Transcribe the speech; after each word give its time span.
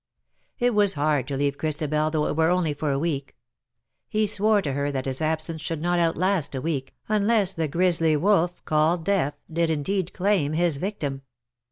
It 0.57 0.73
was 0.73 0.95
hard 0.95 1.27
to 1.27 1.37
leave 1.37 1.59
Christabel, 1.59 2.09
though 2.09 2.25
it 2.25 2.35
were 2.35 2.49
only 2.49 2.73
for 2.73 2.89
a 2.91 2.97
week. 2.97 3.35
He 4.09 4.25
swore 4.25 4.59
to 4.63 4.73
her 4.73 4.91
that 4.91 5.05
his 5.05 5.21
absence 5.21 5.61
should 5.61 5.79
not 5.79 5.99
outlast 5.99 6.55
a 6.55 6.61
week^ 6.63 6.89
unless 7.07 7.53
the 7.53 7.67
grisly 7.67 8.17
wolf 8.17 8.65
called 8.65 9.05
Death 9.05 9.35
did 9.53 9.69
indeed 9.69 10.11
claim 10.11 10.53
his 10.53 10.77
victim. 10.77 11.21